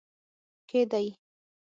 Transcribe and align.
کې 0.69 0.81
دی 0.91 1.05